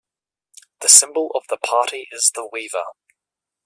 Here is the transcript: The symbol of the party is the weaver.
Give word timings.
The 0.79 0.89
symbol 0.89 1.29
of 1.35 1.43
the 1.47 1.57
party 1.57 2.07
is 2.11 2.31
the 2.33 2.49
weaver. 2.51 2.85